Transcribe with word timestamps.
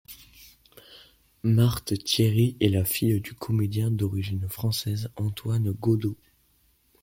Marthe 1.43 1.93
Thiéry 2.03 2.57
est 2.59 2.69
la 2.69 2.83
fille 2.85 3.21
du 3.21 3.35
comédien 3.35 3.91
d'origine 3.91 4.49
française 4.49 5.11
Antoine 5.15 5.73
Godeau. 5.73 6.17